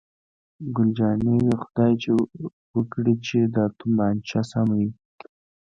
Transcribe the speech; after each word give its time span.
ګل 0.75 0.89
جانې: 0.97 1.37
خدای 1.63 1.93
دې 2.01 2.13
وکړي 2.75 3.15
چې 3.25 3.37
دا 3.55 3.63
تومانچه 3.77 4.41
سمه 4.51 4.75
وي. 4.81 4.89